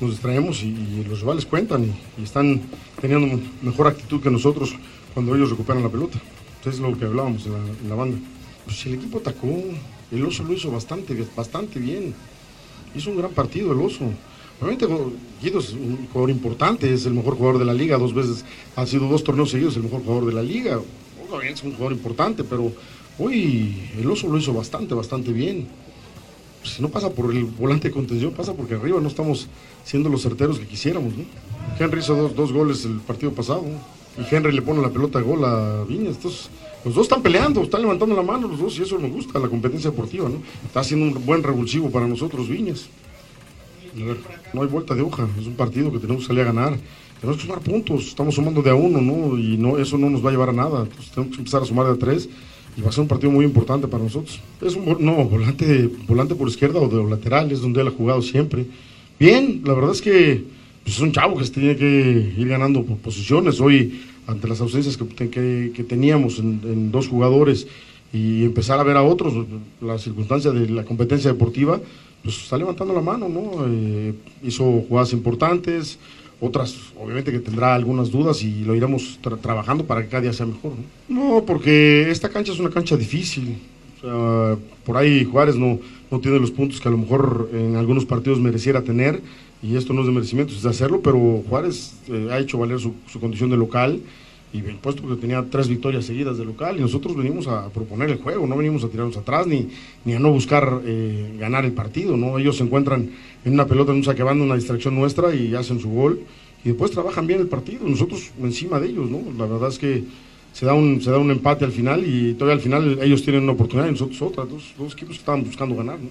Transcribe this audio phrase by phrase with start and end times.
[0.00, 2.60] nos distraemos y, los rivales cuentan y, están
[3.00, 4.74] teniendo mejor actitud que nosotros
[5.12, 6.18] cuando ellos recuperan la pelota.
[6.58, 8.18] Entonces es lo que hablábamos en la, en la banda.
[8.64, 9.62] Pues el equipo atacó,
[10.10, 12.14] el oso lo hizo bastante, bastante bien.
[12.94, 14.04] Hizo un gran partido el oso.
[14.60, 14.86] Obviamente
[15.42, 18.44] Guido es un jugador importante, es el mejor jugador de la liga, dos veces,
[18.76, 20.80] ha sido dos torneos seguidos el mejor jugador de la liga.
[21.28, 22.72] Obviamente es un jugador importante, pero
[23.18, 25.66] hoy el oso lo hizo bastante, bastante bien
[26.64, 29.48] si no pasa por el volante de contención, pasa porque arriba no estamos
[29.84, 31.14] siendo los certeros que quisiéramos.
[31.16, 31.24] ¿no?
[31.78, 33.64] Henry hizo dos, dos goles el partido pasado
[34.18, 36.16] y Henry le pone la pelota de gol a Viñas.
[36.16, 36.50] Entonces,
[36.84, 39.48] los dos están peleando, están levantando la mano los dos y eso nos gusta, la
[39.48, 40.28] competencia deportiva.
[40.28, 40.36] ¿no?
[40.64, 42.88] Está haciendo un buen revulsivo para nosotros Viñas.
[43.94, 46.78] A no hay vuelta de hoja, es un partido que tenemos que salir a ganar.
[47.20, 49.38] Tenemos que sumar puntos, estamos sumando de a uno, ¿no?
[49.38, 50.86] Y no, eso no nos va a llevar a nada.
[51.14, 52.28] Tenemos que empezar a sumar de a tres
[52.76, 54.40] y va a ser un partido muy importante para nosotros.
[54.60, 58.22] Es un no, volante, volante por izquierda o de lateral, es donde él ha jugado
[58.22, 58.66] siempre.
[59.18, 60.44] Bien, la verdad es que
[60.82, 63.60] pues, es un chavo que se tiene que ir ganando posiciones.
[63.60, 67.66] Hoy, ante las ausencias que, teníamos en, en, dos jugadores
[68.12, 69.46] y empezar a ver a otros,
[69.80, 71.80] la circunstancia de la competencia deportiva,
[72.24, 73.66] pues está levantando la mano, ¿no?
[73.68, 75.98] Eh, hizo jugadas importantes,
[76.40, 80.32] otras obviamente que tendrá algunas dudas y lo iremos tra trabajando para que cada día
[80.32, 80.72] sea mejor.
[81.08, 81.44] ¿no?
[81.46, 83.58] porque esta cancha es una cancha difícil.
[84.84, 85.78] Por ahí Juárez no,
[86.10, 89.22] no tiene los puntos que a lo mejor en algunos partidos mereciera tener
[89.62, 92.78] y esto no es de merecimiento, es de hacerlo, pero Juárez eh, ha hecho valer
[92.78, 93.98] su, su, condición de local
[94.54, 98.08] y bien puesto porque tenía tres victorias seguidas de local y nosotros venimos a proponer
[98.10, 99.68] el juego, no venimos a tirarnos atrás ni,
[100.04, 102.38] ni a no buscar eh, ganar el partido, ¿no?
[102.38, 103.10] Ellos se encuentran
[103.44, 106.20] en una pelota, en un saque banda, una distracción nuestra y hacen su gol
[106.64, 109.22] y después trabajan bien el partido, nosotros encima de ellos, ¿no?
[109.36, 110.04] La verdad es que
[110.52, 113.42] se da un, se da un empate al final y todavía al final ellos tienen
[113.42, 116.10] una oportunidad y nosotros otra, dos, dos equipos que estaban buscando ganar, ¿no?